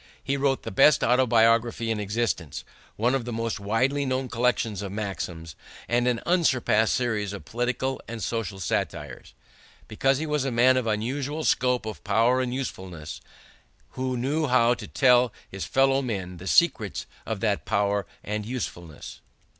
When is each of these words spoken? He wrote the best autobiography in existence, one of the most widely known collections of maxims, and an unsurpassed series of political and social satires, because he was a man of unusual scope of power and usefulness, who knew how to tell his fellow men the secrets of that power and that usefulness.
He 0.23 0.35
wrote 0.35 0.63
the 0.63 0.71
best 0.71 1.03
autobiography 1.03 1.91
in 1.91 1.99
existence, 1.99 2.63
one 2.95 3.13
of 3.13 3.23
the 3.23 3.31
most 3.31 3.59
widely 3.59 4.03
known 4.03 4.29
collections 4.29 4.81
of 4.81 4.91
maxims, 4.91 5.55
and 5.87 6.07
an 6.07 6.21
unsurpassed 6.25 6.95
series 6.95 7.33
of 7.33 7.45
political 7.45 8.01
and 8.07 8.23
social 8.23 8.59
satires, 8.59 9.35
because 9.87 10.17
he 10.17 10.25
was 10.25 10.43
a 10.43 10.49
man 10.49 10.75
of 10.75 10.87
unusual 10.87 11.43
scope 11.43 11.85
of 11.85 12.03
power 12.03 12.41
and 12.41 12.51
usefulness, 12.51 13.21
who 13.89 14.17
knew 14.17 14.47
how 14.47 14.73
to 14.73 14.87
tell 14.87 15.31
his 15.51 15.65
fellow 15.65 16.01
men 16.01 16.37
the 16.37 16.47
secrets 16.47 17.05
of 17.27 17.39
that 17.41 17.65
power 17.65 18.07
and 18.23 18.43
that 18.43 18.47
usefulness. 18.47 19.19